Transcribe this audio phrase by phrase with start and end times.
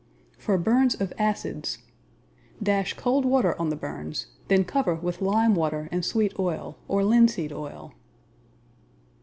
[0.39, 1.77] For Burns of Acids
[2.63, 7.03] Dash cold water on the burns, then cover with lime water and sweet oil, or
[7.03, 7.93] linseed oil.